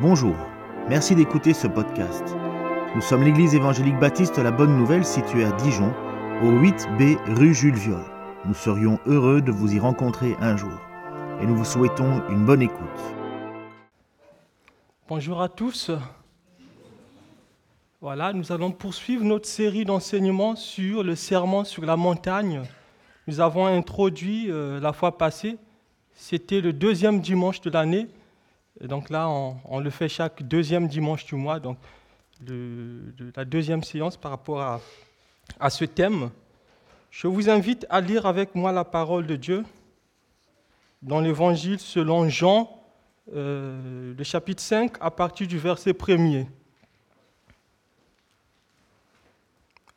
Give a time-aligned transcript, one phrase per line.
[0.00, 0.36] Bonjour,
[0.88, 2.22] merci d'écouter ce podcast.
[2.94, 5.92] Nous sommes l'église évangélique baptiste La Bonne Nouvelle située à Dijon,
[6.40, 8.04] au 8B rue Jules Viol.
[8.44, 10.70] Nous serions heureux de vous y rencontrer un jour
[11.42, 12.78] et nous vous souhaitons une bonne écoute.
[15.08, 15.90] Bonjour à tous.
[18.00, 22.62] Voilà, nous allons poursuivre notre série d'enseignements sur le serment sur la montagne.
[23.26, 25.58] Nous avons introduit euh, la fois passée,
[26.14, 28.06] c'était le deuxième dimanche de l'année,
[28.80, 31.78] et donc là, on, le fait chaque deuxième dimanche du mois, donc
[33.36, 34.80] la deuxième séance par rapport à,
[35.58, 36.30] à ce thème.
[37.10, 39.64] Je vous invite à lire avec moi la parole de Dieu
[41.02, 42.70] dans l'Évangile selon Jean,
[43.34, 46.46] euh, le chapitre 5, à partir du verset 1er.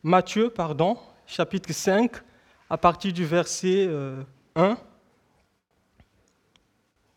[0.03, 2.11] Matthieu, pardon, chapitre 5,
[2.69, 3.89] à partir du verset 1.
[3.89, 4.75] Euh,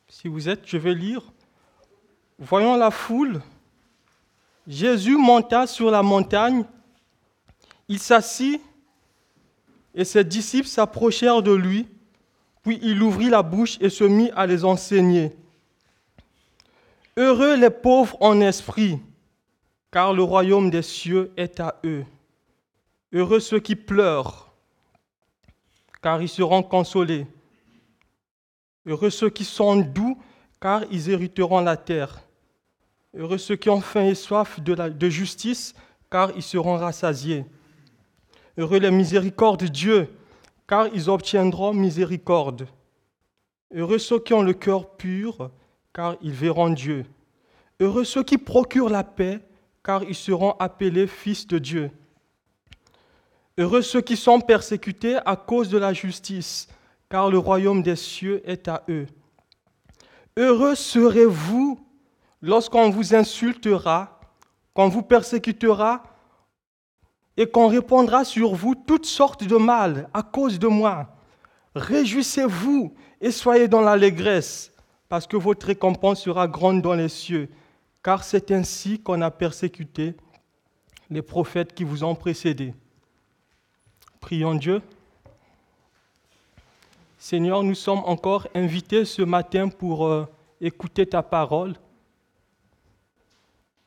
[0.09, 1.23] si vous êtes, je vais lire.
[2.39, 3.41] Voyant la foule,
[4.67, 6.65] Jésus monta sur la montagne,
[7.89, 8.61] il s'assit
[9.95, 11.87] et ses disciples s'approchèrent de lui,
[12.63, 15.37] puis il ouvrit la bouche et se mit à les enseigner.
[17.17, 18.99] Heureux les pauvres en esprit,
[19.93, 22.05] car le royaume des cieux est à eux.
[23.13, 24.53] Heureux ceux qui pleurent,
[26.03, 27.27] car ils seront consolés.
[28.87, 30.19] Heureux ceux qui sont doux,
[30.65, 32.23] car ils hériteront la terre.
[33.15, 35.75] Heureux ceux qui ont faim et soif de, justice,
[36.11, 37.45] car ils seront rassasiés.
[38.57, 40.09] Heureux les miséricordes de Dieu,
[40.67, 42.67] car ils obtiendront miséricorde.
[43.75, 45.51] Heureux ceux qui ont le cœur pur,
[45.93, 47.05] car ils verront Dieu.
[47.79, 49.41] Heureux ceux qui procurent la paix,
[49.83, 51.91] car ils seront appelés fils de Dieu.
[53.59, 56.69] Heureux ceux qui sont persécutés à cause de la justice,
[57.11, 59.07] car le royaume des cieux est à eux.
[60.37, 61.79] Heureux serez-vous
[62.43, 64.21] lorsqu'on vous insultera,
[64.75, 66.03] qu'on vous persécutera
[67.37, 71.09] et qu'on répondra sur vous toutes sortes de mal à cause de moi.
[71.77, 74.73] Réjouissez-vous et soyez dans l'allégresse,
[75.09, 77.49] parce que votre récompense sera grande dans les cieux,
[78.03, 80.17] car c'est ainsi qu'on a persécuté
[81.11, 82.75] les prophètes qui vous ont précédés.
[84.21, 84.83] Prions Dieu.
[87.19, 90.29] Seigneur, nous sommes encore invités ce matin pour euh,
[90.61, 91.75] écouter ta parole.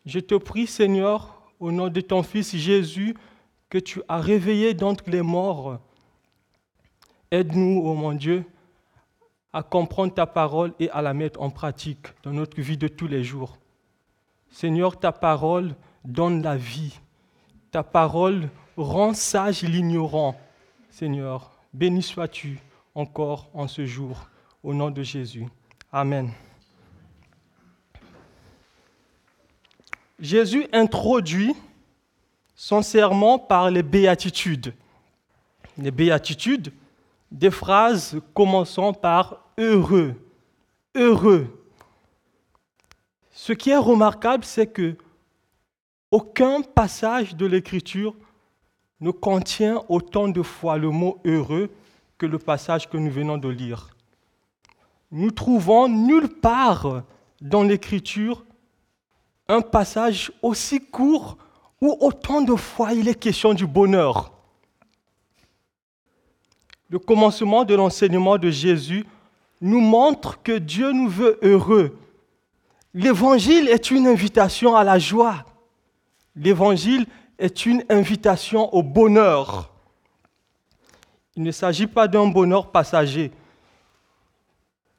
[0.05, 3.15] Je te prie, Seigneur, au nom de ton Fils Jésus,
[3.69, 5.79] que tu as réveillé d'entre les morts.
[7.31, 8.45] Aide-nous, ô mon Dieu,
[9.51, 13.07] à comprendre ta parole et à la mettre en pratique dans notre vie de tous
[13.07, 13.57] les jours.
[14.49, 15.75] Seigneur, ta parole
[16.05, 16.99] donne la vie.
[17.71, 20.35] Ta parole rend sage l'ignorant.
[20.89, 22.59] Seigneur, béni sois-tu
[22.95, 24.29] encore en ce jour,
[24.63, 25.45] au nom de Jésus.
[25.91, 26.31] Amen.
[30.19, 31.55] Jésus introduit
[32.55, 34.73] son serment par les béatitudes.
[35.77, 36.73] Les béatitudes,
[37.31, 40.15] des phrases commençant par heureux,
[40.95, 41.47] heureux.
[43.31, 44.97] Ce qui est remarquable, c'est que
[46.09, 48.15] aucun passage de l'Écriture
[48.99, 51.69] ne contient autant de fois le mot heureux
[52.17, 53.89] que le passage que nous venons de lire.
[55.11, 57.03] Nous trouvons nulle part
[57.39, 58.43] dans l'Écriture
[59.47, 61.37] un passage aussi court
[61.81, 64.31] où autant de fois il est question du bonheur.
[66.89, 69.05] Le commencement de l'enseignement de Jésus
[69.61, 71.97] nous montre que Dieu nous veut heureux.
[72.93, 75.45] L'évangile est une invitation à la joie.
[76.35, 77.05] L'évangile
[77.37, 79.71] est une invitation au bonheur.
[81.35, 83.31] Il ne s'agit pas d'un bonheur passager.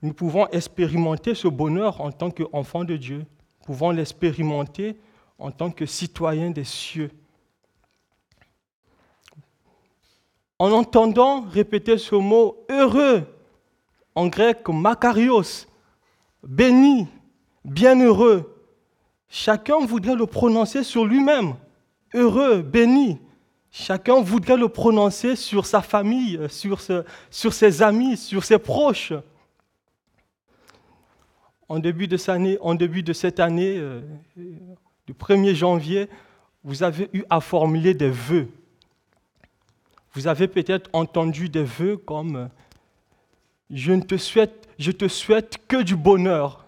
[0.03, 3.27] Nous pouvons expérimenter ce bonheur en tant qu'enfants de Dieu
[3.69, 4.97] pouvons l'expérimenter
[5.39, 7.11] en tant que citoyens des cieux.
[10.59, 13.27] En entendant répéter ce mot heureux,
[14.15, 15.67] en grec makarios,
[16.43, 17.09] béni,
[17.63, 18.59] bienheureux,
[19.29, 21.55] chacun voudrait le prononcer sur lui-même.
[22.15, 23.19] Heureux, béni.
[23.71, 26.81] Chacun voudrait le prononcer sur sa famille, sur,
[27.31, 29.13] sur ses amis, sur ses proches
[31.69, 34.01] en début de cette année, euh,
[35.07, 36.09] du 1er janvier,
[36.65, 38.49] vous avez eu à formuler des vœux.
[40.13, 42.47] Vous avez peut-être entendu des vœux comme euh,
[43.71, 46.65] je, ne te souhaite, je te souhaite que du bonheur.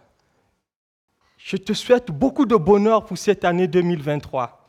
[1.39, 4.69] Je te souhaite beaucoup de bonheur pour cette année 2023.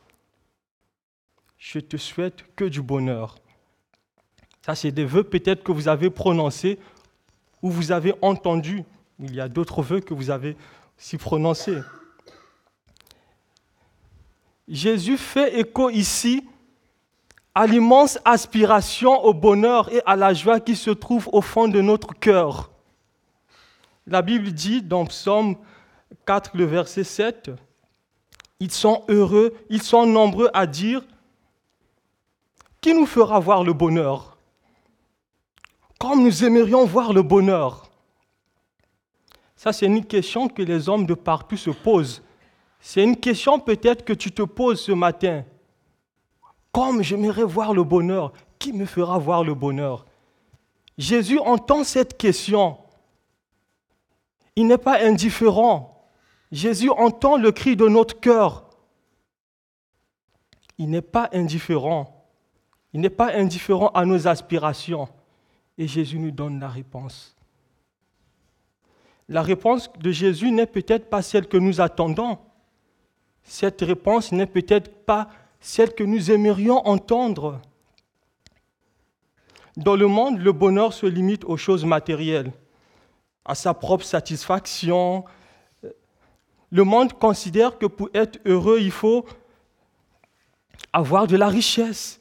[1.58, 3.36] Je te souhaite que du bonheur.
[4.66, 6.80] Ça, c'est des vœux peut-être que vous avez prononcés
[7.62, 8.84] ou vous avez entendus
[9.22, 10.58] il y a d'autres vœux que vous avez
[10.98, 11.80] si prononcés.
[14.68, 16.48] Jésus fait écho ici
[17.54, 21.82] à l'immense aspiration au bonheur et à la joie qui se trouve au fond de
[21.82, 22.72] notre cœur.
[24.08, 25.58] La Bible dit dans Psaume
[26.26, 27.52] 4, le verset 7,
[28.60, 31.02] Ils sont heureux, ils sont nombreux à dire,
[32.80, 34.38] Qui nous fera voir le bonheur?
[36.00, 37.91] Comme nous aimerions voir le bonheur?
[39.62, 42.24] Ça, c'est une question que les hommes de partout se posent.
[42.80, 45.46] C'est une question peut-être que tu te poses ce matin.
[46.72, 50.08] Comme j'aimerais voir le bonheur, qui me fera voir le bonheur?
[50.98, 52.80] Jésus entend cette question.
[54.56, 56.10] Il n'est pas indifférent.
[56.52, 58.68] Jésus entend le cri de notre cœur.
[60.80, 62.26] Il n'est pas indifférent.
[62.94, 65.08] Il n'est pas indifférent à nos aspirations.
[65.78, 67.36] Et Jésus nous donne la réponse.
[69.32, 72.38] La réponse de Jésus n'est peut-être pas celle que nous attendons.
[73.44, 75.30] Cette réponse n'est peut-être pas
[75.62, 77.62] celle que nous aimerions entendre.
[79.78, 82.52] Dans le monde, le bonheur se limite aux choses matérielles,
[83.46, 85.24] à sa propre satisfaction.
[86.70, 89.26] Le monde considère que pour être heureux, il faut
[90.92, 92.20] avoir de la richesse.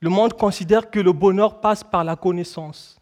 [0.00, 3.01] Le monde considère que le bonheur passe par la connaissance.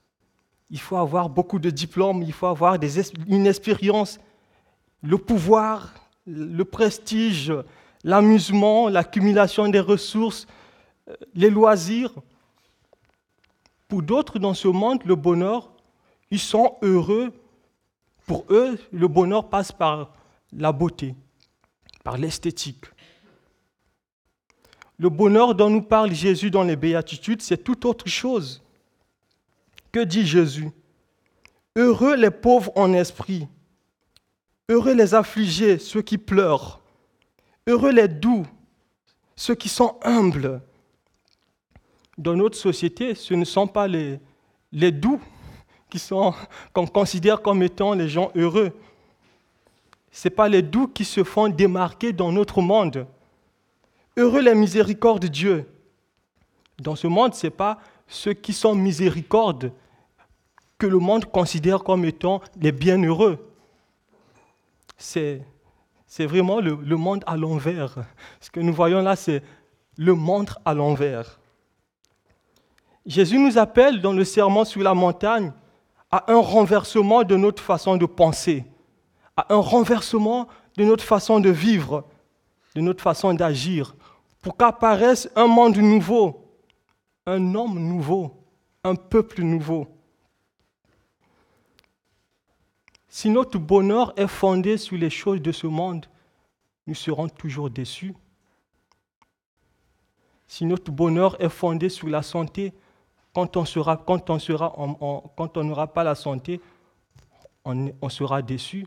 [0.71, 2.79] Il faut avoir beaucoup de diplômes, il faut avoir
[3.29, 4.21] une expérience,
[5.03, 5.93] le pouvoir,
[6.27, 7.53] le prestige,
[8.05, 10.47] l'amusement, l'accumulation des ressources,
[11.09, 12.13] euh, les loisirs.
[13.89, 15.73] Pour d'autres dans ce monde, le bonheur,
[16.31, 17.33] ils sont heureux.
[18.27, 20.13] Pour eux, le bonheur passe par
[20.53, 21.15] la beauté,
[22.05, 22.85] par l'esthétique.
[24.99, 28.63] Le bonheur dont nous parle Jésus dans les béatitudes, c'est tout autre chose.
[29.93, 30.71] Que dit Jésus?
[31.77, 33.47] Heureux les pauvres en esprit,
[34.69, 36.81] heureux les affligés, ceux qui pleurent,
[37.67, 38.47] Heureux les doux,
[39.37, 40.61] ceux qui sont humbles.
[42.19, 44.19] Dans notre société, ce ne sont pas les,
[44.73, 45.21] doux
[45.89, 46.35] qui sont,
[46.73, 48.73] qu'on considère comme étant les gens heureux.
[50.11, 53.07] Ce n'est pas les doux qui se font démarquer dans notre monde.
[54.17, 55.67] Heureux les miséricordes de Dieu.
[56.79, 57.79] Dans ce monde, ce n'est pas
[58.11, 59.73] ceux qui sont miséricordes
[60.77, 63.39] que le monde considère comme étant les bienheureux.
[64.99, 65.47] C'est
[66.19, 67.97] vraiment le, monde à l'envers.
[68.41, 69.43] Ce que nous voyons là, c'est
[69.97, 71.39] le monde à l'envers.
[73.07, 75.53] Jésus nous appelle dans le serment sur la montagne
[76.11, 78.65] à un renversement de notre façon de penser,
[79.37, 82.05] à un renversement de notre façon de vivre,
[82.75, 83.95] de notre façon d'agir,
[84.43, 86.50] pour qu'apparaisse un monde nouveau,
[87.31, 88.45] un homme nouveau,
[88.83, 89.87] un peuple nouveau.
[93.09, 96.07] Si notre bonheur est fondé sur les choses de ce monde,
[96.87, 98.15] nous serons toujours déçus.
[100.49, 102.73] Si notre bonheur est fondé sur la santé,
[103.33, 104.75] quand on sera, quand on sera,
[105.63, 106.61] n'aura pas la santé,
[107.65, 108.87] on, on sera déçu.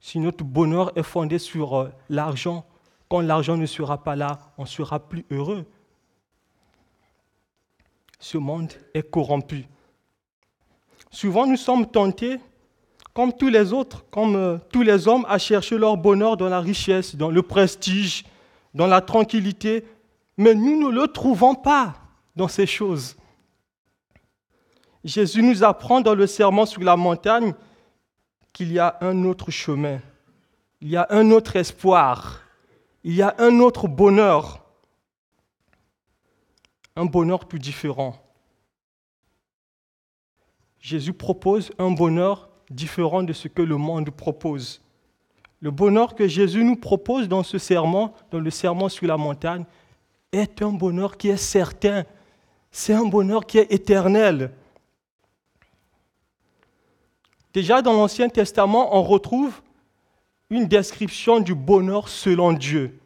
[0.00, 2.66] Si notre bonheur est fondé sur euh, l'argent,
[3.08, 5.64] quand l'argent ne sera pas là, on sera plus heureux.
[8.24, 9.66] Ce monde est corrompu.
[11.10, 12.40] Souvent, nous sommes tentés
[13.12, 16.60] comme tous les autres, comme euh, tous les hommes, à chercher leur bonheur dans la
[16.60, 18.24] richesse, dans le prestige,
[18.72, 19.84] dans la tranquillité.
[20.38, 21.96] Mais nous ne le trouvons pas
[22.34, 23.14] dans ces choses.
[25.04, 27.52] Jésus nous apprend dans le serment sur la montagne
[28.54, 29.98] qu'il y a un autre chemin,
[30.80, 32.40] il y a un autre espoir,
[33.02, 34.63] il y a un autre bonheur,
[36.96, 38.16] un bonheur plus différent.
[40.80, 44.82] Jésus propose un bonheur différent de ce que le monde propose.
[45.60, 49.64] Le bonheur que Jésus nous propose dans ce serment, dans le serment sur la montagne,
[50.30, 52.04] est un bonheur qui est certain.
[52.70, 54.52] C'est un bonheur qui est éternel.
[57.54, 59.62] Déjà dans l'Ancien Testament, on retrouve
[60.50, 62.98] une description du bonheur selon Dieu.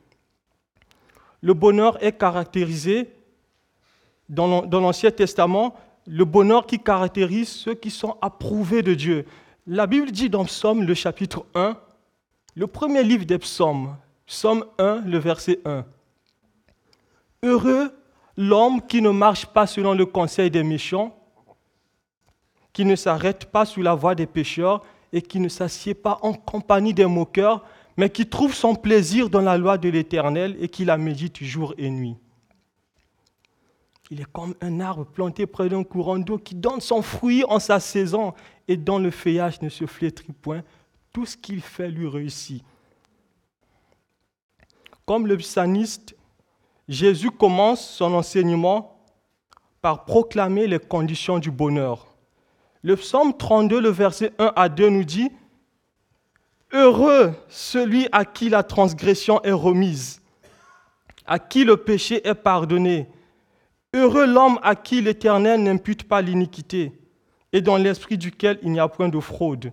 [1.41, 3.15] Le bonheur est caractérisé
[4.29, 5.75] dans l'Ancien Testament,
[6.07, 9.27] le bonheur qui caractérise ceux qui sont approuvés de Dieu.
[9.67, 11.77] La Bible dit dans Psaume, le chapitre 1,
[12.55, 13.95] le premier livre des psaumes,
[14.27, 15.85] Psaume 1, le verset 1.
[17.43, 17.93] Heureux
[18.37, 21.15] l'homme qui ne marche pas selon le conseil des méchants,
[22.73, 24.83] qui ne s'arrête pas sous la voie des pécheurs
[25.13, 27.65] et qui ne s'assied pas en compagnie des moqueurs,
[27.97, 31.75] mais qui trouve son plaisir dans la loi de l'Éternel et qui la médite jour
[31.79, 32.17] et nuit.
[34.11, 37.59] Il est comme un arbre planté près d'un courant d'eau qui donne son fruit en
[37.59, 38.33] sa saison
[38.67, 40.63] et dont le feuillage ne se flétrit point.
[41.13, 42.63] Tout ce qu'il fait lui réussit.
[45.05, 46.15] comme le psalmiste,
[46.87, 48.99] Jésus commence son enseignement
[49.81, 52.07] par proclamer les conditions du bonheur.
[52.83, 55.31] Le psaume 32, le verset 1 à 2 nous dit,
[56.73, 60.21] Heureux celui à qui la transgression est remise,
[61.27, 63.09] à qui le péché est pardonné.
[63.95, 66.93] Heureux l'homme à qui l'Éternel n'impute pas l'iniquité
[67.53, 69.73] et dans l'esprit duquel il n'y a point de fraude.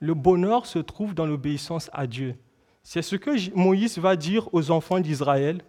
[0.00, 2.36] Le bonheur se trouve dans l'obéissance à Dieu.
[2.82, 5.62] C'est ce que Moïse va dire aux enfants d'Israël.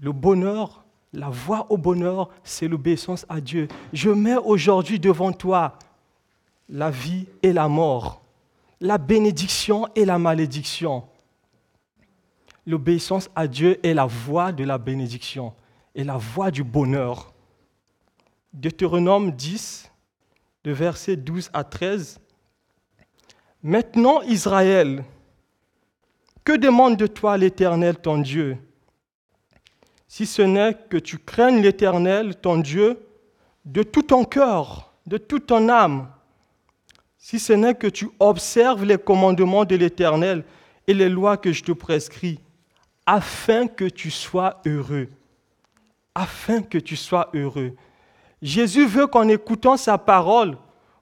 [0.00, 3.66] Le bonheur, la voie au bonheur, c'est l'obéissance à Dieu.
[3.92, 5.78] Je mets aujourd'hui devant toi
[6.68, 8.22] la vie et la mort,
[8.80, 11.04] la bénédiction et la malédiction.
[12.68, 15.54] L'obéissance à Dieu est la voie de la bénédiction
[15.94, 17.32] et la voie du bonheur.
[18.52, 19.90] Deutéronome 10,
[20.64, 22.20] de versets 12 à 13.
[23.62, 25.02] Maintenant, Israël,
[26.44, 28.58] que demande de toi l'Éternel ton Dieu?
[30.06, 33.00] Si ce n'est que tu craignes l'Éternel ton Dieu
[33.64, 36.10] de tout ton cœur, de toute ton âme,
[37.16, 40.44] si ce n'est que tu observes les commandements de l'Éternel
[40.86, 42.40] et les lois que je te prescris,
[43.08, 45.08] afin que tu sois heureux.
[46.14, 47.74] Afin que tu sois heureux.
[48.42, 50.58] Jésus veut qu'en écoutant sa parole,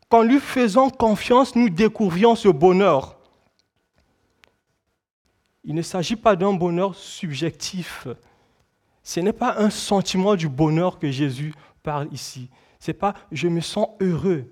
[0.09, 3.19] qu'en lui faisant confiance, nous découvrions ce bonheur.
[5.65, 8.07] Il ne s'agit pas d'un bonheur subjectif.
[9.03, 12.51] Ce n'est pas un sentiment du bonheur que Jésus parle ici.
[12.79, 14.49] Ce n'est pas je me sens heureux.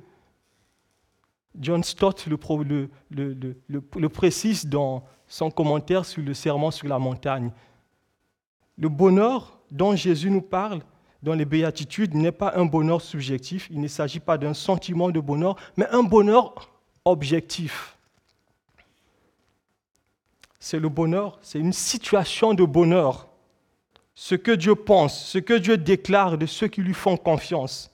[1.57, 7.51] John Stott le, le, précise dans son commentaire sur le serment sur la montagne.
[8.79, 10.81] Le bonheur dont Jésus nous parle
[11.25, 15.19] dans les béatitudes n'est pas un bonheur subjectif, il ne s'agit pas d'un sentiment de
[15.19, 16.71] bonheur, mais un bonheur
[17.05, 17.97] objectif.
[20.61, 23.27] C'est le bonheur, c'est une situation de bonheur.
[24.15, 27.91] Ce que Dieu pense, ce que Dieu déclare de ceux qui lui font confiance.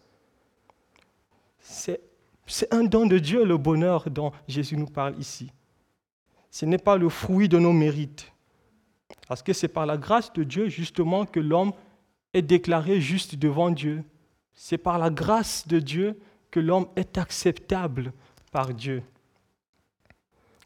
[1.58, 2.02] C'est,
[2.70, 5.50] un don de Dieu, le bonheur dont Jésus nous parle ici.
[6.50, 8.32] Ce n'est pas le fruit de nos mérites.
[9.28, 11.72] Parce que c'est par la grâce de Dieu justement que l'homme
[12.32, 14.04] est déclaré juste devant Dieu.
[14.54, 16.18] C'est par la grâce de Dieu
[16.50, 18.12] que l'homme est acceptable
[18.50, 19.02] par Dieu.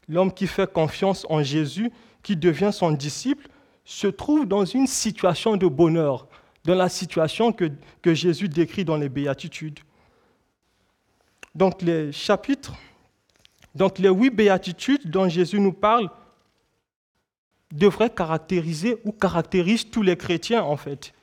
[0.07, 1.91] L'homme qui fait confiance en Jésus,
[2.23, 3.47] qui devient son disciple,
[3.83, 6.27] se trouve dans une situation de bonheur,
[6.63, 9.79] dans la situation que, que Jésus décrit dans les béatitudes.
[11.53, 12.75] Donc les chapitres,
[13.75, 16.09] donc les huit béatitudes dont Jésus nous parle
[17.71, 21.13] devraient caractériser ou caractérisent tous les chrétiens en fait.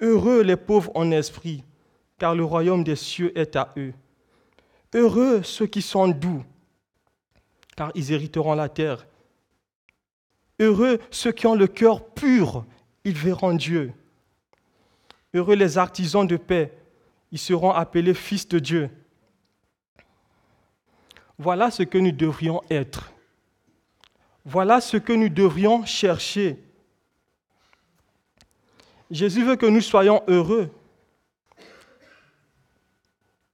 [0.00, 1.64] Heureux les pauvres en esprit,
[2.18, 3.94] car le royaume des cieux est à eux.
[4.94, 6.44] Heureux ceux qui sont doux,
[7.76, 9.06] car ils hériteront la terre.
[10.60, 12.66] Heureux ceux qui ont le cœur pur,
[13.04, 13.92] ils verront Dieu.
[15.32, 16.76] Heureux les artisans de paix,
[17.32, 18.90] ils seront appelés fils de Dieu.
[21.38, 23.12] Voilà ce que nous devrions être.
[24.44, 26.58] Voilà ce que nous devrions chercher
[29.10, 30.70] Jésus veut que nous soyons heureux.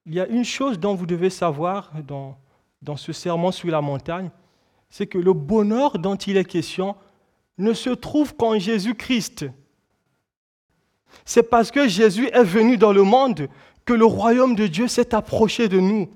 [0.07, 2.37] Il y a une chose dont vous devez savoir dans,
[2.97, 4.31] ce serment sur la montagne,
[4.91, 6.97] c'est que le bonheur dont il est question
[7.57, 9.47] ne se trouve qu'en Jésus-Christ.
[11.25, 13.49] C'est parce que Jésus est venu dans le monde
[13.85, 16.11] que le royaume de Dieu s'est approché de nous.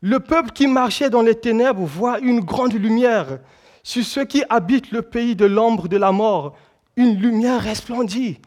[0.00, 3.40] Le peuple qui marchait dans les ténèbres voit une grande lumière.
[3.82, 6.56] Sur ceux qui habitent le pays de l'ombre de la mort,
[6.96, 8.38] une lumière resplendit.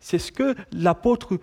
[0.00, 1.38] C'est ce que l'apôtre,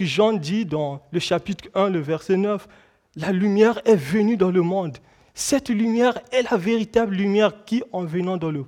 [0.00, 2.68] Jean dit dans le chapitre 1, le verset 9.
[3.16, 4.98] La lumière est venue dans le monde.
[5.32, 8.66] Cette lumière est la véritable lumière qui, en venant dans le,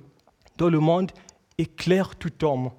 [0.57, 1.11] dans le monde,
[1.57, 2.71] éclaire tout homme.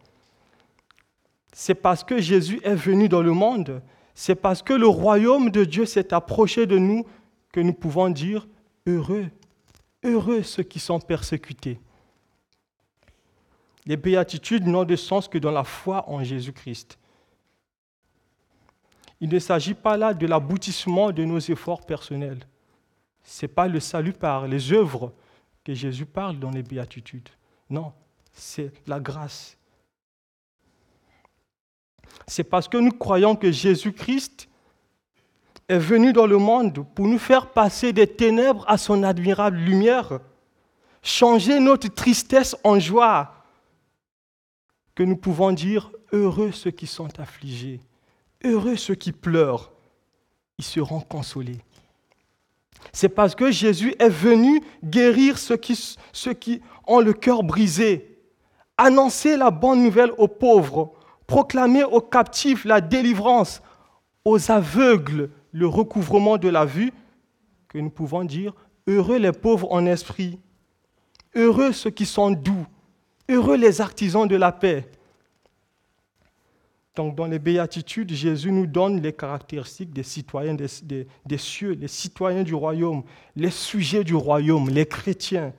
[1.52, 3.80] C'est parce que Jésus est venu dans le monde,
[4.20, 7.06] c'est parce que le royaume de Dieu s'est approché de nous
[7.52, 8.48] que nous pouvons dire
[8.84, 9.30] heureux,
[10.02, 11.78] heureux ceux qui sont persécutés.
[13.86, 16.98] Les béatitudes n'ont de sens que dans la foi en Jésus-Christ.
[19.20, 22.40] Il ne s'agit pas là de l'aboutissement de nos efforts personnels.
[23.22, 25.12] Ce n'est pas le salut par les œuvres
[25.62, 27.28] que Jésus parle dans les béatitudes.
[27.70, 27.92] Non,
[28.32, 29.57] c'est la grâce.
[32.26, 34.48] C'est parce que nous croyons que Jésus-Christ
[35.68, 40.20] est venu dans le monde pour nous faire passer des ténèbres à son admirable lumière,
[41.02, 43.34] changer notre tristesse en joie,
[44.94, 47.80] que nous pouvons dire Heureux ceux qui sont affligés,
[48.42, 49.70] heureux ceux qui pleurent,
[50.56, 51.60] ils seront consolés.
[52.92, 58.18] C'est parce que Jésus est venu guérir ceux qui, ceux qui ont le cœur brisé,
[58.76, 60.94] annoncer la bonne nouvelle aux pauvres,
[61.28, 63.62] proclamer aux captifs la délivrance,
[64.24, 66.92] aux aveugles le recouvrement de la vue,
[67.68, 68.54] que nous pouvons dire,
[68.88, 70.40] heureux les pauvres en esprit,
[71.36, 72.66] heureux ceux qui sont doux,
[73.28, 74.90] heureux les artisans de la paix.
[76.96, 81.88] Donc dans les béatitudes, Jésus nous donne les caractéristiques des citoyens des, des cieux, les
[81.88, 83.04] citoyens du royaume,
[83.36, 85.52] les sujets du royaume, les chrétiens.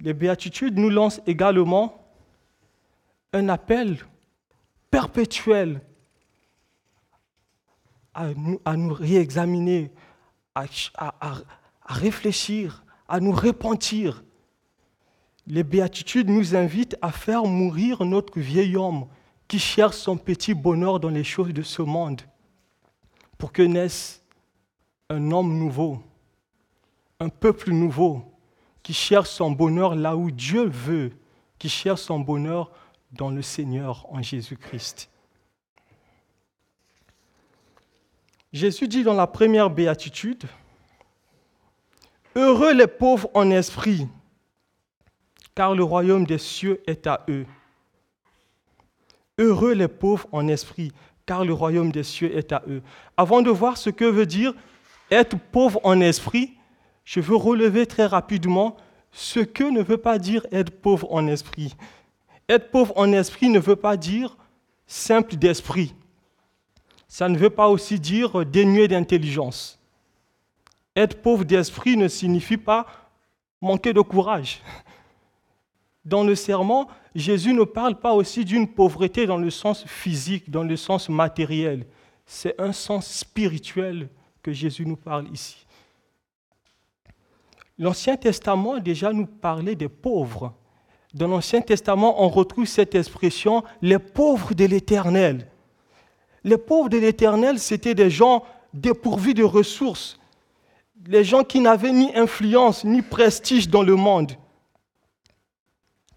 [0.00, 2.08] Les béatitudes nous lancent également
[3.32, 3.98] un appel
[4.90, 5.80] perpétuel
[8.14, 9.92] à nous, réexaminer,
[10.54, 10.64] à
[11.86, 14.24] réfléchir, à nous repentir.
[15.46, 19.06] Les béatitudes nous invitent à faire mourir notre vieil homme
[19.46, 22.22] qui cherche son petit bonheur dans les choses de ce monde
[23.38, 24.22] pour que naisse
[25.08, 26.02] un homme nouveau,
[27.20, 28.37] un peuple nouveau
[28.88, 31.12] qui cherche son bonheur là où Dieu veut,
[31.58, 32.70] qui cherche son bonheur
[33.12, 35.10] dans le Seigneur en Jésus-Christ.
[38.50, 40.44] Jésus dit dans la première béatitude,
[42.34, 44.08] Heureux les pauvres en esprit,
[45.54, 47.44] car le royaume des cieux est à eux.
[49.36, 50.92] Heureux les pauvres en esprit,
[51.26, 52.80] car le royaume des cieux est à eux.
[53.18, 54.54] Avant de voir ce que veut dire
[55.10, 56.57] être pauvre en esprit,
[57.08, 58.76] je veux relever très rapidement
[59.12, 61.74] ce que ne veut pas dire être pauvre en esprit.
[62.50, 64.36] Être pauvre en esprit ne veut pas dire
[64.86, 65.94] simple d'esprit.
[67.08, 69.80] Ça ne veut pas aussi dire dénué d'intelligence.
[70.94, 72.84] Être pauvre d'esprit ne signifie pas
[73.62, 74.60] manquer de courage.
[76.04, 80.62] Dans le serment, Jésus ne parle pas aussi d'une pauvreté dans le sens physique, dans
[80.62, 81.86] le sens matériel.
[82.26, 84.10] C'est un sens spirituel
[84.42, 85.64] que Jésus nous parle ici.
[87.78, 90.54] L'Ancien Testament déjà nous parlait des pauvres.
[91.14, 95.48] Dans l'Ancien Testament, on retrouve cette expression les pauvres de l'Éternel.
[96.44, 100.18] Les pauvres de l'Éternel, c'était des gens dépourvus de ressources,
[101.06, 104.32] les gens qui n'avaient ni influence ni prestige dans le monde,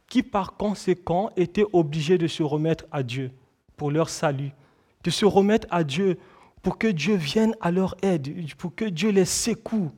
[0.10, 3.32] qui par conséquent étaient obligés de se remettre à Dieu
[3.78, 4.52] pour leur salut,
[5.04, 6.18] de se remettre à Dieu
[6.62, 9.92] pour que Dieu vienne à leur aide, pour que Dieu les secoue.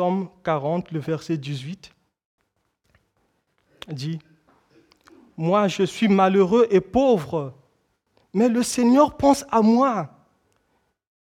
[0.00, 1.92] Psaume 40, le verset 18
[3.88, 4.18] dit,
[5.36, 7.52] Moi je suis malheureux et pauvre,
[8.32, 10.08] mais le Seigneur pense à moi.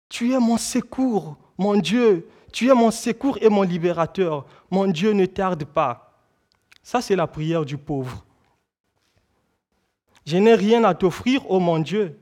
[0.09, 4.47] Tu es mon secours, mon Dieu, tu es mon secours et mon libérateur.
[4.71, 6.19] Mon Dieu ne tarde pas.
[6.83, 8.25] Ça, c'est la prière du pauvre.
[10.25, 12.19] Je n'ai rien à t'offrir, ô mon Dieu.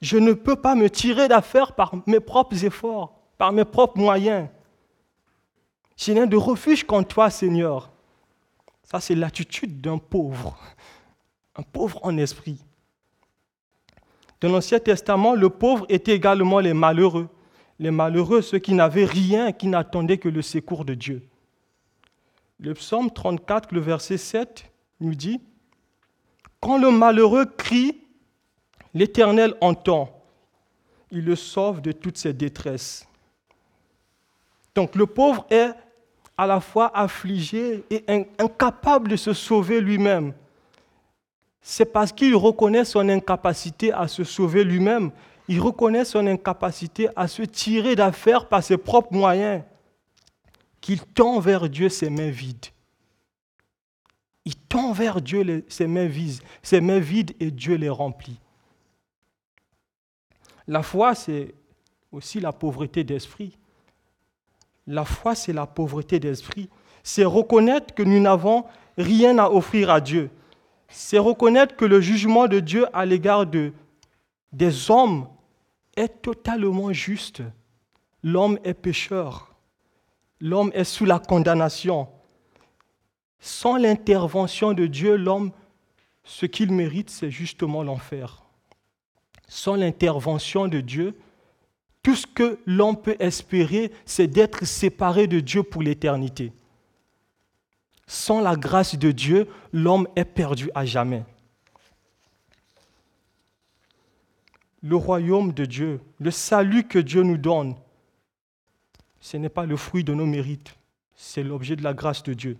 [0.00, 4.48] Je ne peux pas me tirer d'affaire par mes propres efforts par mes propres moyens.
[6.00, 7.90] Je n'ai de refuge qu'en toi, Seigneur.
[8.84, 10.58] Ça, c'est l'attitude d'un pauvre,
[11.56, 12.64] un pauvre en esprit.
[14.40, 17.28] Dans l'Ancien Testament, le pauvre était également les malheureux.
[17.78, 21.22] Les malheureux, ceux qui n'avaient rien, qui n'attendaient que le secours de Dieu.
[22.58, 24.64] Le psaume 34, le verset 7,
[25.00, 25.42] nous dit,
[26.60, 28.00] Quand le malheureux crie,
[28.94, 30.24] l'Éternel entend,
[31.10, 33.06] il le sauve de toutes ses détresses.
[34.74, 35.74] Donc le pauvre est
[36.40, 38.02] à la fois affligé et
[38.38, 40.32] incapable de se sauver lui-même.
[41.60, 45.10] C'est parce qu'il reconnaît son incapacité à se sauver lui-même,
[45.48, 49.62] il reconnaît son incapacité à se tirer d'affaire par ses propres moyens,
[50.80, 52.68] qu'il tend vers Dieu ses mains vides.
[54.46, 58.40] Il tend vers Dieu ses mains vides, ses mains vides et Dieu les remplit.
[60.66, 61.54] La foi, c'est
[62.10, 63.58] aussi la pauvreté d'esprit.
[64.86, 66.68] La foi, c'est la pauvreté d'esprit.
[67.02, 68.64] C'est reconnaître que nous n'avons
[68.98, 70.30] rien à offrir à Dieu.
[70.88, 73.72] C'est reconnaître que le jugement de Dieu à l'égard de,
[74.52, 75.28] des hommes
[75.96, 77.42] est totalement juste.
[78.22, 79.54] L'homme est pécheur.
[80.40, 82.08] L'homme est sous la condamnation.
[83.38, 85.52] Sans l'intervention de Dieu, l'homme,
[86.24, 88.44] ce qu'il mérite, c'est justement l'enfer.
[89.48, 91.16] Sans l'intervention de Dieu,
[92.02, 96.52] tout ce que l'homme peut espérer, c'est d'être séparé de Dieu pour l'éternité.
[98.06, 101.24] Sans la grâce de Dieu, l'homme est perdu à jamais.
[104.82, 107.76] Le royaume de Dieu, le salut que Dieu nous donne,
[109.20, 110.74] ce n'est pas le fruit de nos mérites,
[111.14, 112.56] c'est l'objet de la grâce de Dieu.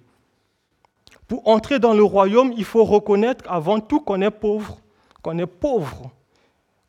[1.27, 4.81] Pour entrer dans le royaume, il faut reconnaître avant tout qu'on est pauvre,
[5.23, 6.13] qu'on est pauvre,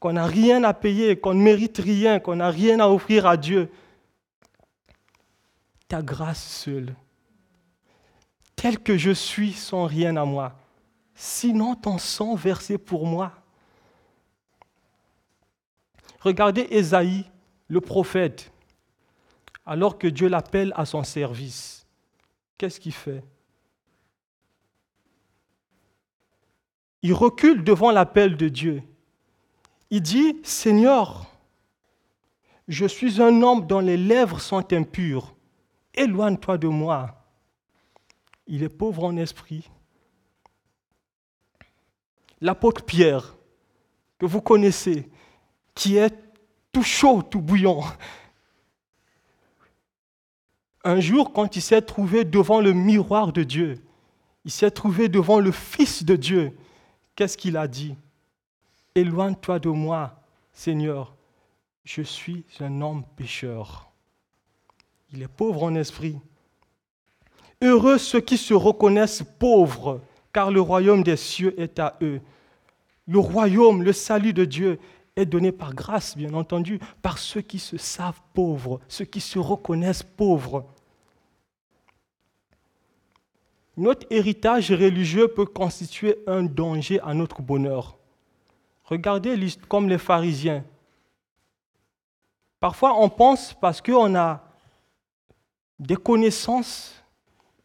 [0.01, 3.37] qu'on n'a rien à payer, qu'on ne mérite rien, qu'on n'a rien à offrir à
[3.37, 3.71] Dieu.
[5.87, 6.95] Ta grâce seule,
[8.55, 10.55] tel que je suis sans rien à moi,
[11.13, 13.31] sinon ton sang versé pour moi.
[16.21, 17.29] Regardez Ésaïe,
[17.67, 18.51] le prophète,
[19.67, 21.85] alors que Dieu l'appelle à son service.
[22.57, 23.23] Qu'est-ce qu'il fait?
[27.03, 28.81] Il recule devant l'appel de Dieu.
[29.91, 31.30] Il dit, Seigneur,
[32.69, 35.36] je suis un homme dont les lèvres sont impures.
[35.93, 37.25] Éloigne-toi de moi.
[38.47, 39.69] Il est pauvre en esprit.
[42.39, 43.36] L'apôtre Pierre,
[44.17, 45.10] que vous connaissez,
[45.75, 46.15] qui est
[46.71, 47.84] tout chaud, tout bouillant.
[50.86, 53.84] Un jour, quand il s'est trouvé devant le miroir de Dieu,
[54.45, 56.58] il s'est trouvé devant le Fils de Dieu,
[57.15, 57.95] qu'est-ce qu'il a dit?
[58.93, 60.19] Éloigne-toi de moi,
[60.51, 61.15] Seigneur,
[61.86, 63.89] je suis un homme pécheur.
[65.13, 66.19] Il est pauvre en esprit.
[67.62, 70.01] Heureux ceux qui se reconnaissent pauvres,
[70.34, 72.19] car le royaume des cieux est à eux.
[73.08, 74.77] Le royaume, le salut de Dieu
[75.15, 79.39] est donné par grâce, bien entendu, par ceux qui se savent pauvres, ceux qui se
[79.39, 80.65] reconnaissent pauvres.
[83.77, 87.97] Notre héritage religieux peut constituer un danger à notre bonheur.
[88.91, 89.36] Regardez
[89.67, 90.63] comme les pharisiens.
[92.60, 94.43] Parfois, on pense parce qu'on a
[95.80, 97.01] des connaissances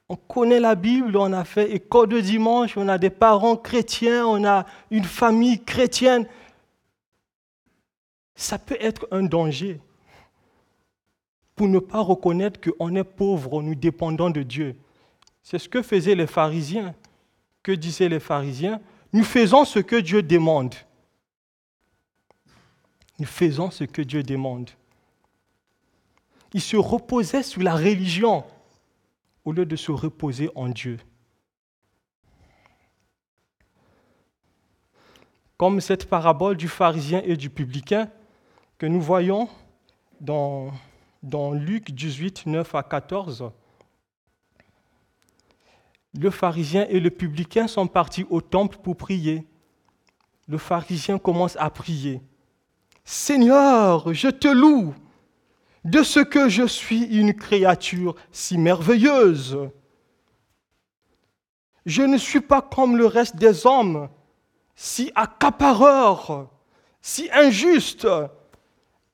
[0.08, 4.24] on connaît la Bible, on a fait école de dimanche, on a des parents chrétiens,
[4.26, 6.26] on a une famille chrétienne.
[8.34, 9.80] Ça peut être un danger
[11.56, 14.76] pour ne pas reconnaître qu'on est pauvre, nous dépendons de Dieu.
[15.42, 16.94] C'est ce que faisaient les pharisiens.
[17.62, 18.80] Que disaient les pharisiens?
[19.12, 20.74] Nous faisons ce que Dieu demande.
[23.18, 24.70] Nous faisons ce que Dieu demande.
[26.52, 28.44] Ils se reposaient sur la religion
[29.44, 30.98] au lieu de se reposer en Dieu.
[35.56, 38.10] Comme cette parabole du pharisien et du publicain
[38.76, 39.48] que nous voyons
[40.20, 40.70] dans,
[41.22, 43.50] dans Luc 18, 9 à 14.
[46.18, 49.46] Le pharisien et le publicain sont partis au temple pour prier.
[50.48, 52.20] Le pharisien commence à prier.
[53.08, 54.92] Seigneur, je te loue
[55.84, 59.70] de ce que je suis une créature si merveilleuse.
[61.86, 64.08] Je ne suis pas comme le reste des hommes,
[64.74, 66.50] si accapareur,
[67.00, 68.08] si injuste,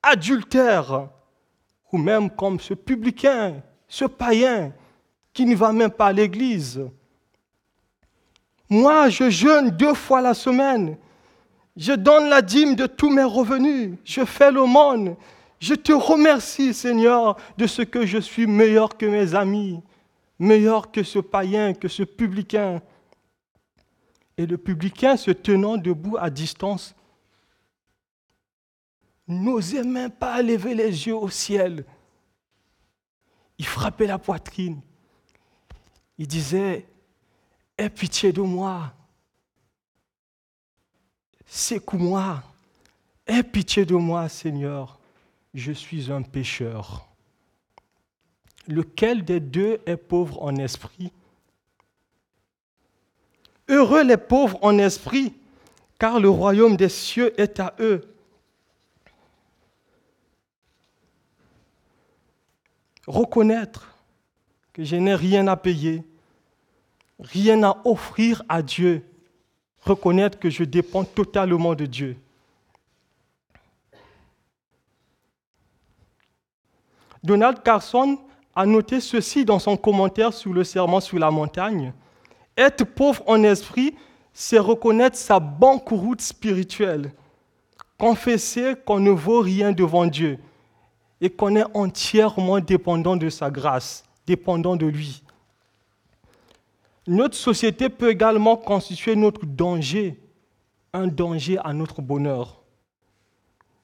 [0.01, 1.09] adultère,
[1.91, 4.73] ou même comme ce publicain, ce païen
[5.33, 6.81] qui ne va même pas à l'église.
[8.69, 10.97] Moi, je jeûne deux fois la semaine.
[11.75, 13.97] Je donne la dîme de tous mes revenus.
[14.03, 15.15] Je fais l'aumône.
[15.59, 19.81] Je te remercie, Seigneur, de ce que je suis meilleur que mes amis,
[20.37, 22.81] meilleur que ce païen, que ce publicain.
[24.37, 26.95] Et le publicain, se tenant debout à distance,
[29.27, 31.85] n'osait même pas lever les yeux au ciel.
[33.57, 34.81] Il frappait la poitrine.
[36.17, 36.85] Il disait,
[37.77, 38.93] Aie pitié de moi.
[41.55, 42.41] Secoue-moi.
[43.27, 44.97] Aie pitié de moi, Seigneur
[45.53, 47.07] je suis un pécheur.
[48.67, 51.11] Lequel des deux est pauvre en esprit?
[53.69, 55.35] Heureux les pauvres en esprit,
[55.99, 58.01] car le royaume des cieux est à eux.
[63.05, 63.95] Reconnaître
[64.73, 66.03] que je n'ai rien à payer,
[67.19, 69.05] rien à offrir à Dieu.
[69.85, 72.17] Reconnaître que je dépends totalement de Dieu.
[77.23, 78.17] Donald Carson
[78.55, 81.93] a noté ceci dans son commentaire sur le serment sur la montagne.
[82.57, 83.95] Être pauvre en esprit,
[84.33, 87.11] c'est reconnaître sa banqueroute spirituelle,
[87.97, 90.37] confesser qu'on ne vaut rien devant Dieu
[91.21, 95.22] et qu'on est entièrement dépendant de sa grâce, dépendant de lui.
[97.07, 100.19] Notre société peut également constituer notre danger,
[100.93, 102.63] un danger à notre bonheur.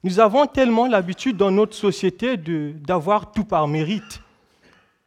[0.02, 4.22] Nous avons tellement l'habitude dans notre société d'avoir tout par mérite.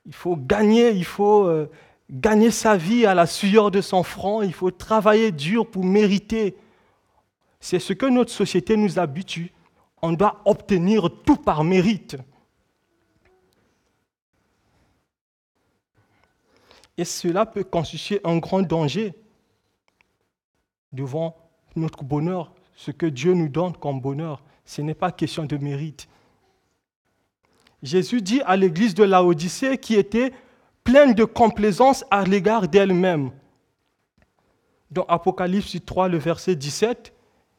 [0.05, 1.69] Il faut gagner, il faut euh,
[2.11, 6.55] gagner sa vie à la sueur de son front, il faut travailler dur pour mériter.
[7.59, 9.51] C'est ce que notre société nous habitue.
[10.01, 12.17] On doit obtenir tout par mérite.
[16.97, 19.13] Et cela peut constituer un grand danger
[20.91, 21.35] devant
[21.75, 24.43] notre bonheur, ce que Dieu nous donne comme bonheur.
[24.65, 26.07] Ce n'est pas question de mérite.
[27.81, 30.31] Jésus dit à l'église de Laodicée qui était
[30.83, 33.31] pleine de complaisance à l'égard d'elle-même.
[34.91, 37.13] Dans Apocalypse 3, le verset 17,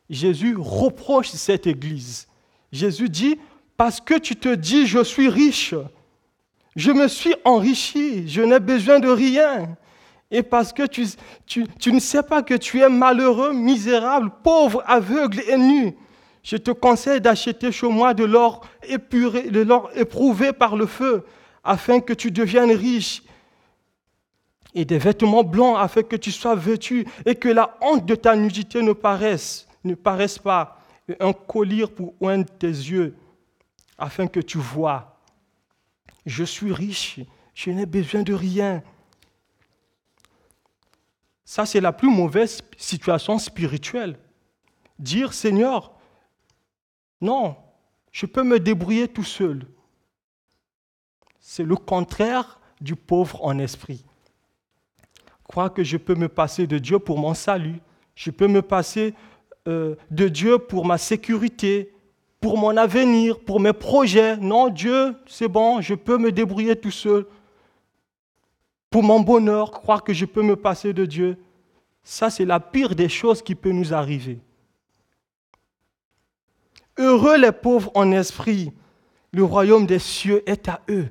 [0.08, 2.28] Jésus reproche cette église.
[2.72, 3.38] Jésus dit,
[3.76, 5.74] parce que tu te dis, je suis riche,
[6.76, 9.76] je me suis enrichi, je n'ai besoin de rien.
[10.30, 15.56] Et parce que tu, ne sais pas que tu es malheureux, misérable, pauvre, aveugle et
[15.56, 15.94] nu,
[16.42, 18.66] je te conseille d'acheter chez moi de l'or
[19.94, 21.24] éprouvé par le feu,
[21.62, 23.22] afin que tu deviennes riche,
[24.74, 28.34] et des vêtements blancs afin que tu sois vêtu, et que la honte de ta
[28.34, 33.14] nudité ne paraisse, ne paraisse pas, et un collier pour oindre tes yeux,
[33.96, 35.13] afin que tu vois.
[36.26, 37.20] Je suis riche,
[37.54, 38.82] je n'ai besoin de rien.
[41.44, 44.18] Ça, c'est la plus mauvaise situation spirituelle.
[44.98, 45.92] Dire, Seigneur,
[47.20, 47.56] non,
[48.12, 49.66] je peux me débrouiller tout seul.
[51.40, 54.04] C'est le contraire du pauvre en esprit.
[55.44, 57.80] Croire que je peux me passer de Dieu pour mon salut,
[58.14, 59.14] je peux me passer
[59.68, 61.93] euh, de Dieu pour ma sécurité,
[62.44, 64.36] pour mon avenir, pour mes projets.
[64.36, 67.24] Non, Dieu, c'est bon, je peux me débrouiller tout seul.
[68.90, 71.38] Pour mon bonheur, croire que je peux me passer de Dieu,
[72.02, 74.40] ça c'est la pire des choses qui peut nous arriver.
[76.98, 78.74] Heureux les pauvres en esprit,
[79.32, 81.08] le royaume des cieux est à eux.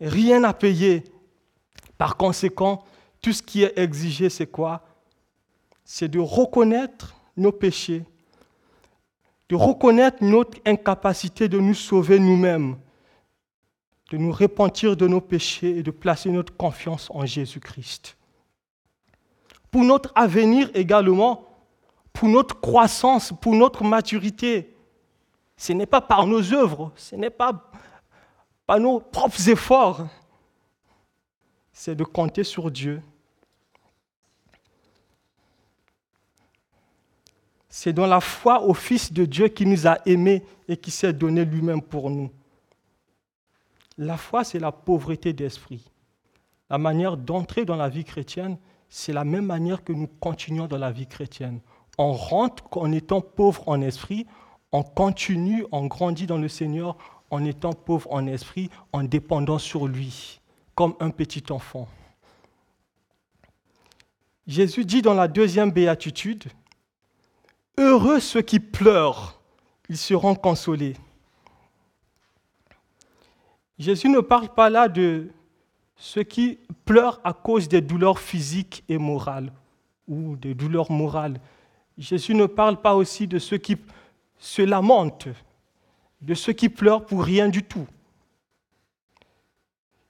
[0.00, 1.04] Rien à payer.
[1.98, 2.82] Par conséquent,
[3.20, 4.82] tout ce qui est exigé, c'est quoi?
[5.84, 8.06] C'est de reconnaître nos péchés
[9.48, 12.76] de reconnaître notre incapacité de nous sauver nous-mêmes,
[14.10, 18.16] de nous repentir de nos péchés et de placer notre confiance en Jésus-Christ.
[19.70, 21.46] Pour notre avenir également,
[22.12, 24.74] pour notre croissance, pour notre maturité,
[25.56, 27.70] ce n'est pas par nos œuvres, ce n'est pas
[28.66, 30.06] par nos propres efforts,
[31.72, 33.02] c'est de compter sur Dieu
[37.76, 41.12] C'est dans la foi au Fils de Dieu qui nous a aimés et qui s'est
[41.12, 42.30] donné lui-même pour nous.
[43.98, 45.90] La foi, c'est la pauvreté d'esprit.
[46.70, 48.58] La manière d'entrer dans la vie chrétienne,
[48.88, 51.58] c'est la même manière que nous continuons dans la vie chrétienne.
[51.98, 54.24] On rentre en étant pauvre en esprit,
[54.70, 56.96] on continue, on grandit dans le Seigneur
[57.32, 60.40] en étant pauvre en esprit, en dépendant sur lui,
[60.76, 61.88] comme un petit enfant.
[64.46, 66.44] Jésus dit dans la deuxième béatitude,
[67.76, 69.40] Heureux ceux qui pleurent,
[69.88, 70.96] ils seront consolés.
[73.78, 75.28] Jésus ne parle pas là de
[75.96, 79.52] ceux qui pleurent à cause des douleurs physiques et morales
[80.06, 81.40] ou des douleurs morales.
[81.98, 83.76] Jésus ne parle pas aussi de ceux qui
[84.38, 85.28] se lamentent,
[86.20, 87.86] de ceux qui pleurent pour rien du tout.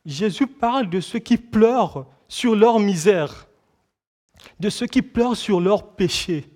[0.04, 3.46] Jésus parle de ceux qui pleurent sur leur misère,
[4.60, 6.50] de ceux qui pleurent sur leur péché,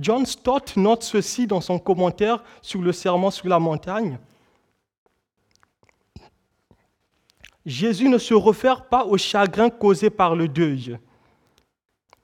[0.00, 4.18] John Stott note ceci dans son commentaire sur le serment sur la montagne.
[7.66, 10.98] Jésus ne se réfère pas au chagrin causé par le deuil,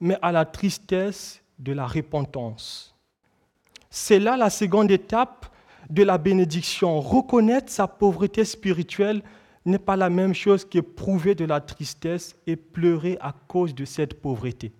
[0.00, 2.94] mais à la tristesse de la repentance.
[3.90, 5.46] C'est là la seconde étape
[5.90, 7.00] de la bénédiction.
[7.00, 9.22] Reconnaître sa pauvreté spirituelle
[9.66, 14.20] n'est pas la même chose qu'éprouver de la tristesse et pleurer à cause de cette
[14.20, 14.72] pauvreté.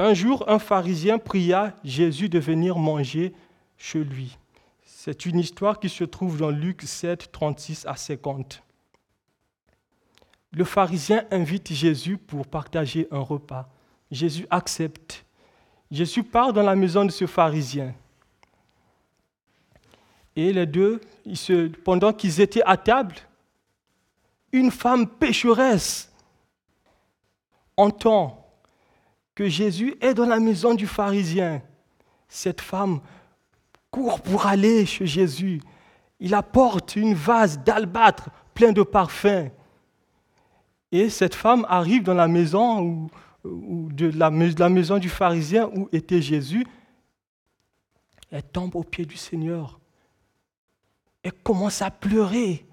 [0.00, 3.34] Un jour, un pharisien pria Jésus de venir manger
[3.76, 4.38] chez lui.
[4.84, 8.62] C'est une histoire qui se trouve dans Luc 7, 36 à 50.
[10.52, 13.68] Le pharisien invite Jésus pour partager un repas.
[14.12, 15.24] Jésus accepte.
[15.90, 17.92] Jésus part dans la maison de ce pharisien.
[20.36, 21.00] Et les deux,
[21.84, 23.16] pendant qu'ils étaient à table,
[24.52, 26.12] une femme pécheresse
[27.76, 28.37] entend
[29.38, 31.62] que Jésus est dans la maison du pharisien.
[32.26, 32.98] Cette femme
[33.88, 35.60] court pour aller chez Jésus.
[36.18, 39.52] Il apporte une vase d'albâtre plein de parfums.
[40.90, 43.08] Et cette femme arrive dans la maison
[43.44, 46.66] de la, maison du pharisien où était Jésus.
[48.32, 49.78] Elle tombe au pied du Seigneur.
[51.22, 52.66] Elle commence à pleurer.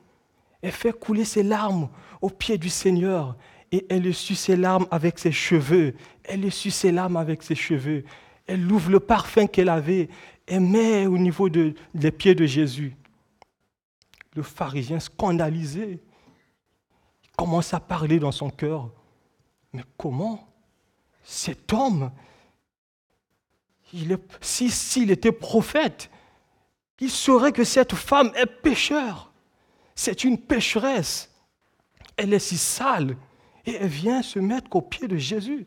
[0.64, 1.90] Elle fait couler ses larmes
[2.22, 3.38] au pied du Seigneur
[3.72, 5.94] et elle essuie ses larmes avec ses cheveux.
[6.28, 8.04] Elle essuie ses larmes avec ses cheveux.
[8.48, 10.10] Elle ouvre le parfum qu'elle avait
[10.48, 12.96] et met au niveau des pieds de Jésus.
[14.36, 16.02] Le pharisien scandalisé,
[17.36, 18.90] commence à parler dans son cœur.
[19.74, 20.48] Mais comment
[21.24, 22.12] cet homme,
[23.92, 26.10] s'il si, était prophète,
[27.00, 29.32] il saurait que cette femme est pécheur.
[29.96, 31.32] C'est une pécheresse.
[32.16, 33.18] Elle est si sale.
[33.66, 35.66] Et elle vient se mettre au pied de Jésus.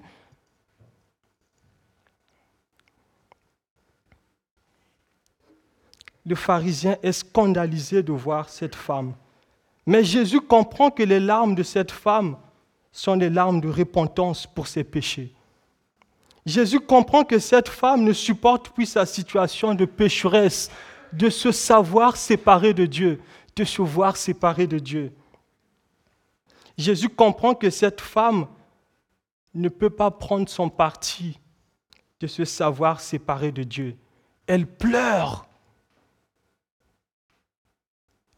[6.29, 9.15] Le pharisien est scandalisé de voir cette femme.
[9.87, 12.37] Mais Jésus comprend que les larmes de cette femme
[12.93, 15.33] sont des larmes de repentance pour ses péchés.
[16.45, 20.71] Jésus comprend que cette femme ne supporte plus sa situation de pécheresse,
[21.15, 23.23] de se savoir séparée de Dieu,
[23.57, 25.15] de se voir séparée de Dieu.
[26.77, 28.49] Jésus comprend que cette femme
[29.55, 31.41] ne peut pas prendre son parti
[32.21, 33.97] de se savoir séparée de Dieu.
[34.47, 35.48] Elle pleure.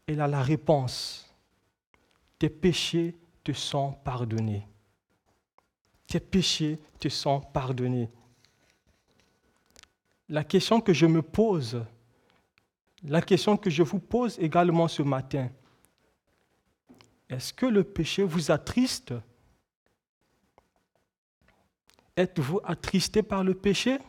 [0.07, 1.33] Elle a la réponse.
[2.39, 4.67] Tes péchés te sont pardonnés.
[6.07, 8.09] Tes péchés te sont pardonnés.
[10.27, 11.83] La question que je me pose,
[13.03, 15.49] la question que je vous pose également ce matin,
[17.29, 19.13] est-ce que le péché vous attriste?
[22.17, 23.99] Êtes-vous attristé par le péché?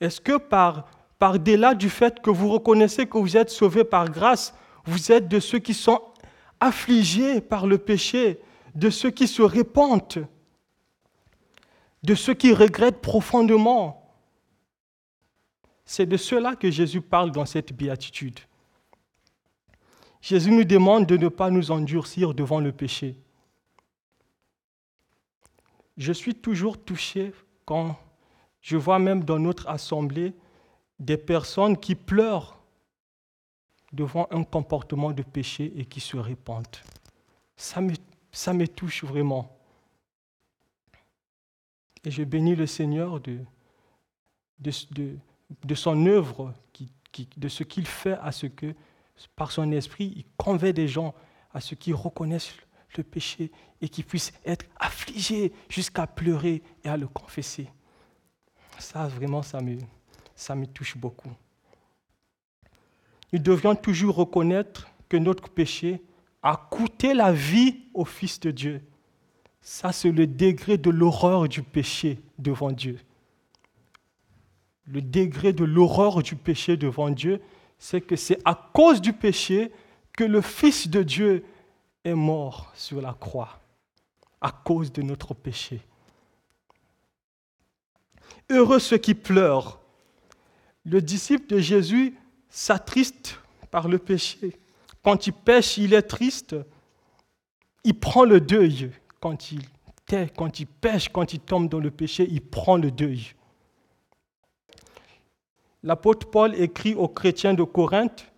[0.00, 0.88] Est-ce que par,
[1.38, 4.54] delà du fait que vous reconnaissez que vous êtes sauvé par grâce,
[4.84, 6.02] vous êtes de ceux qui sont
[6.60, 8.40] affligés par le péché,
[8.74, 10.26] de ceux qui se répandent,
[12.02, 14.00] de ceux qui regrettent profondément?
[15.86, 18.40] C'est de cela que Jésus parle dans cette béatitude.
[20.20, 23.18] Jésus nous demande de ne pas nous endurcir devant le péché.
[25.96, 27.32] Je suis toujours touché
[27.66, 27.96] quand
[28.64, 30.32] je vois même dans notre assemblée
[30.98, 32.58] des personnes qui pleurent
[33.92, 36.66] devant un comportement de péché et qui se répandent.
[37.56, 37.92] Ça me,
[38.32, 39.54] ça me touche vraiment.
[42.04, 43.44] Et je bénis le Seigneur de,
[45.74, 46.54] son œuvre,
[47.36, 48.74] de ce qu'il fait à ce que,
[49.36, 51.14] par son esprit, il convainc des gens
[51.52, 52.54] à ce qu'ils reconnaissent
[52.96, 57.68] le péché et qu'ils puissent être affligés jusqu'à pleurer et à le confesser.
[58.78, 61.30] Ça, vraiment, ça me, touche beaucoup.
[63.32, 66.02] Nous devions toujours reconnaître que notre péché
[66.42, 68.82] a coûté la vie au Fils de Dieu.
[69.60, 72.98] Ça, c'est le degré de l'horreur du péché devant Dieu
[74.86, 77.40] le degré de l'horreur du péché devant Dieu,
[77.78, 79.72] c'est que c'est à cause du péché
[80.12, 81.44] que le Fils de Dieu
[82.04, 83.60] est mort sur la croix,
[84.40, 85.80] à cause de notre péché.
[88.50, 89.80] Heureux ceux qui pleurent.
[90.84, 92.14] Le disciple de Jésus
[92.48, 93.38] s'attriste
[93.70, 94.56] par le péché.
[95.02, 96.56] Quand il pêche, il est triste.
[97.84, 98.90] Il prend le deuil.
[99.20, 99.62] Quand il
[100.06, 103.34] tait, quand il pêche, quand il tombe dans le péché, il prend le deuil
[105.84, 108.32] l'apôtre Paul écrit aux chrétiens de Corinthe,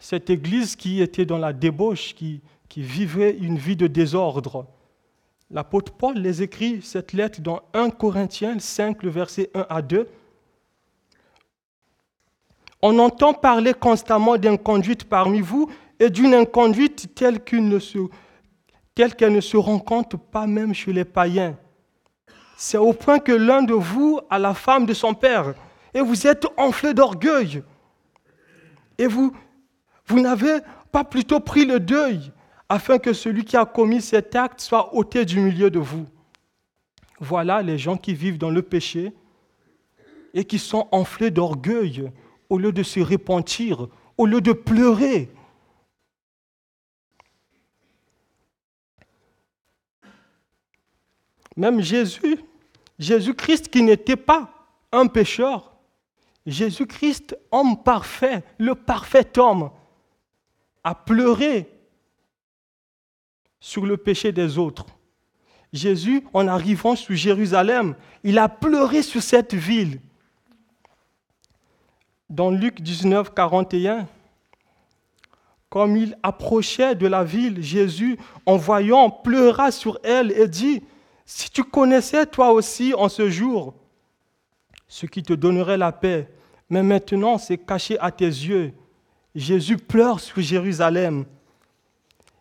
[0.00, 2.42] cette église qui était dans la débauche, qui,
[2.76, 4.66] vivait une vie de désordre.
[5.50, 10.06] L'apôtre Paul les écrit cette lettre dans 1 Corinthiens 5, le verset 1 à 2.
[12.82, 17.76] On entend parler constamment d'inconduite parmi vous et d'une inconduite telle qu'elle ne,
[19.30, 21.56] ne se rencontre pas même chez les païens.
[22.58, 25.54] C'est au point que l'un de vous a la femme de son père
[25.94, 27.62] et vous êtes enflé d'orgueil.
[28.98, 29.34] Et vous,
[30.06, 30.58] vous n'avez
[30.92, 32.32] pas plutôt pris le deuil
[32.68, 36.06] afin que celui qui a commis cet acte soit ôté du milieu de vous.
[37.20, 39.12] Voilà les gens qui vivent dans le péché
[40.34, 42.10] et qui sont enflés d'orgueil
[42.48, 45.30] au lieu de se repentir, au lieu de pleurer.
[51.56, 52.38] Même Jésus,
[52.98, 54.50] Jésus-Christ qui n'était pas
[54.92, 55.72] un pécheur,
[56.46, 59.70] Jésus-Christ, homme parfait, le parfait homme,
[60.84, 61.77] a pleuré
[63.60, 64.86] sur le péché des autres.
[65.72, 67.94] Jésus, en arrivant sur Jérusalem,
[68.24, 70.00] il a pleuré sur cette ville.
[72.30, 74.06] Dans Luc 19, 41,
[75.68, 80.82] comme il approchait de la ville, Jésus, en voyant, pleura sur elle et dit,
[81.26, 83.74] si tu connaissais toi aussi en ce jour
[84.88, 86.30] ce qui te donnerait la paix,
[86.70, 88.72] mais maintenant c'est caché à tes yeux.
[89.34, 91.26] Jésus pleure sur Jérusalem.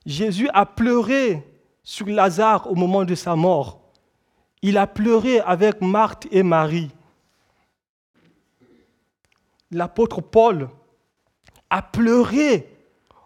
[0.07, 1.43] Jésus a pleuré
[1.83, 3.81] sur Lazare au moment de sa mort.
[4.61, 6.89] Il a pleuré avec Marthe et Marie.
[9.69, 10.69] l'apôtre Paul
[11.69, 12.73] a pleuré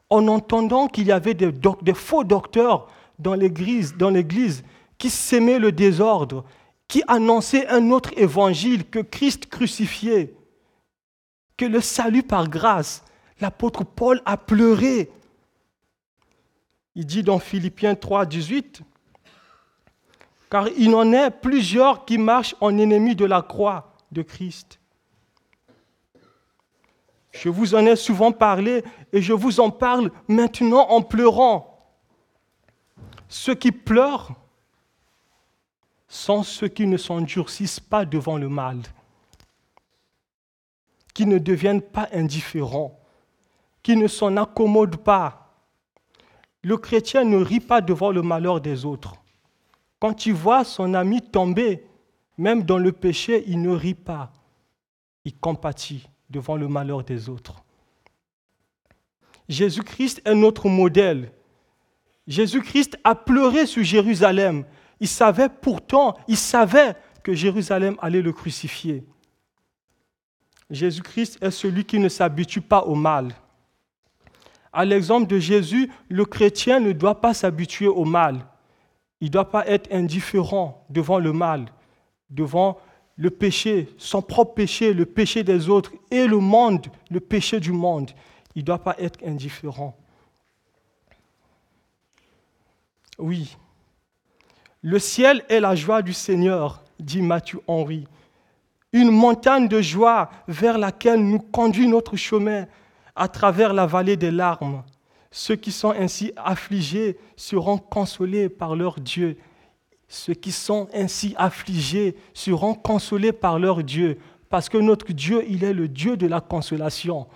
[0.10, 2.88] en entendant qu'il y avait des, faux docteurs
[3.20, 4.64] dans l'église,
[4.98, 6.44] qui sémaient le désordre,
[6.88, 10.36] qui annonçaient un autre évangile que Christ crucifié,
[11.58, 13.04] que le salut par grâce.
[13.40, 15.12] L'apôtre Paul a pleuré.
[16.96, 18.82] Il dit dans Philippiens 3, 18,
[20.50, 24.80] car il en est plusieurs qui marchent en ennemis de la croix de Christ.
[27.32, 28.84] Je vous en ai souvent parlé
[29.14, 31.72] et je vous en parle maintenant en pleurant.
[33.30, 34.36] Ceux qui pleurent
[36.10, 38.82] sont ceux qui ne s'endurcissent pas devant le mal,
[41.14, 43.00] qui ne deviennent pas indifférents,
[43.82, 45.41] qui ne s'en accommodent pas.
[46.64, 49.16] Le chrétien ne rit pas devant le malheur des autres.
[50.00, 51.86] Quand il voit son ami tomber,
[52.38, 54.32] même dans le péché, il ne rit pas.
[55.26, 57.64] Il compatit devant le malheur des autres.
[59.50, 61.32] Jésus-Christ est notre modèle.
[62.28, 64.66] Jésus-Christ a pleuré sur Jérusalem.
[65.00, 69.04] Il savait pourtant, il savait que Jérusalem allait le crucifier.
[70.70, 73.36] Jésus-Christ est celui qui ne s'habitue pas au mal.
[74.74, 78.46] À l'exemple de Jésus, le chrétien ne doit pas s'habituer au mal.
[79.20, 81.66] Il ne doit pas être indifférent devant le mal,
[82.30, 82.78] devant
[83.18, 87.72] le péché, son propre péché, le péché des autres et le monde, le péché du
[87.72, 88.12] monde.
[88.56, 89.96] Il ne doit pas être indifférent.
[93.20, 93.56] Oui,
[94.84, 98.08] le ciel est la joie du Seigneur, dit Matthieu Henry.
[98.94, 102.66] Une montagne de joie vers laquelle nous conduit notre chemin
[103.22, 104.84] à travers la vallée des larmes.
[105.32, 109.38] Ceux qui sont ainsi affligés seront consolés par leur Dieu
[110.12, 114.20] ceux qui sont ainsi affligés seront consolés par leur Dieu,
[114.50, 117.28] parce que notre Dieu, il est le Dieu de la consolation.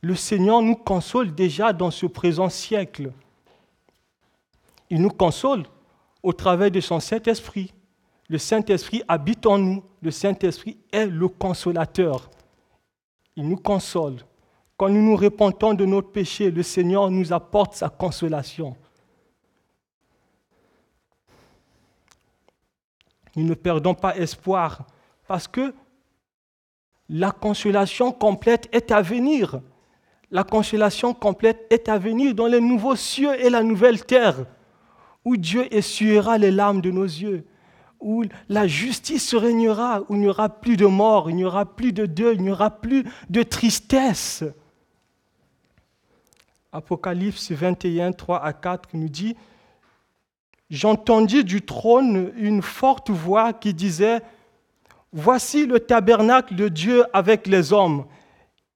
[0.00, 3.10] Le Seigneur nous console déjà dans ce présent siècle.
[4.90, 5.64] Il nous console
[6.22, 7.72] au travers de son Saint-Esprit.
[8.28, 9.82] Le Saint-Esprit habite en nous.
[10.02, 12.30] Le Saint-Esprit est le consolateur.
[13.34, 14.18] Il nous console.
[14.82, 18.76] Quand nous nous repentons de notre péché, le Seigneur nous apporte sa consolation.
[23.36, 24.84] Nous ne perdons pas espoir
[25.28, 25.72] parce que
[27.08, 29.60] la consolation complète est à venir.
[30.32, 34.46] La consolation complète est à venir dans les nouveaux cieux et la nouvelle terre,
[35.24, 37.46] où Dieu essuiera les larmes de nos yeux,
[38.00, 41.92] où la justice régnera, où il n'y aura plus de mort, il n'y aura plus
[41.92, 44.42] de deuil, il n'y aura plus de tristesse.
[46.72, 49.36] Apocalypse 21, 3 à 4 nous dit,
[50.70, 54.22] j'entendis du trône une forte voix qui disait,
[55.12, 58.06] Voici le tabernacle de Dieu avec les hommes.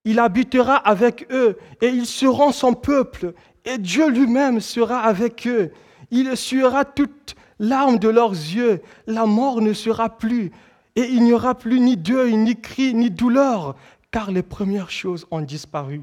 [0.04, 3.32] Il habitera avec eux et ils seront son peuple
[3.64, 5.72] et Dieu lui-même sera avec eux.
[6.10, 8.82] Il essuiera toute larme de leurs yeux.
[9.06, 10.52] La mort ne sera plus
[10.94, 13.74] et il n'y aura plus ni deuil, ni cri, ni douleur,
[14.10, 16.02] car les premières choses ont disparu.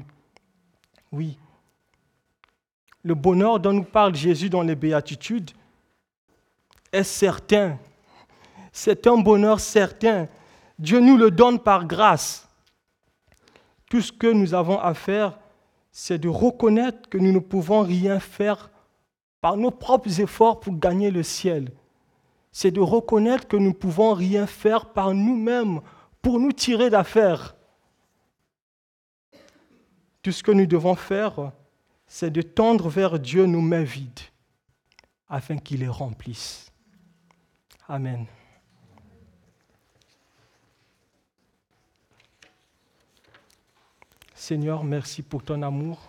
[1.12, 1.38] Oui.
[3.04, 5.52] Le bonheur dont nous parle Jésus dans les béatitudes,
[6.94, 7.78] est certain.
[8.72, 10.28] C'est un bonheur certain.
[10.78, 12.48] Dieu nous le donne par grâce.
[13.90, 15.38] Tout ce que nous avons à faire,
[15.92, 18.70] c'est de reconnaître que nous ne pouvons rien faire
[19.40, 21.70] par nos propres efforts pour gagner le ciel.
[22.50, 25.80] C'est de reconnaître que nous ne pouvons rien faire par nous-mêmes
[26.22, 27.54] pour nous tirer d'affaire.
[30.22, 31.52] Tout ce que nous devons faire,
[32.16, 34.20] c'est de tendre vers Dieu nos mains vides
[35.28, 36.70] afin qu'il les remplisse.
[37.88, 38.26] Amen.
[44.32, 46.08] Seigneur, merci pour ton amour.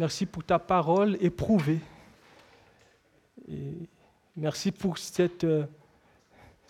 [0.00, 1.78] Merci pour ta parole éprouvée.
[4.34, 5.64] Merci pour cette, euh,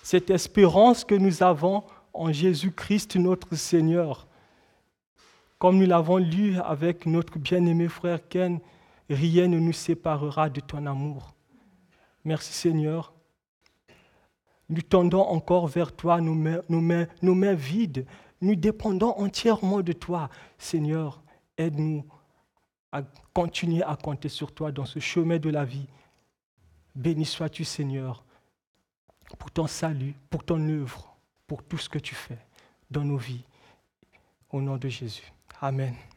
[0.03, 4.27] cette espérance que nous avons en Jésus-Christ notre Seigneur.
[5.61, 8.59] Comme nous l'avons lu avec notre bien-aimé frère Ken,
[9.09, 11.37] rien ne nous séparera de ton amour.
[12.25, 13.15] Merci Seigneur
[14.71, 18.07] nous tendons encore vers toi nos mains, vides.
[18.41, 20.31] Nous dépendons entièrement de toi.
[20.59, 21.21] Seigneur,
[21.59, 22.07] aide-nous
[22.93, 23.03] à
[23.35, 25.89] continuer à compter sur toi dans ce chemin de la vie.
[26.95, 28.25] Béni sois-tu, Seigneur,
[29.39, 31.17] pour ton salut, pour ton œuvre,
[31.49, 32.39] pour tout ce que tu fais
[32.93, 33.45] dans nos vies.
[34.51, 35.33] Au nom de Jésus.
[35.63, 36.10] Amen.